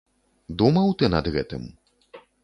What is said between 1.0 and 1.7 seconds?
ты над гэтым?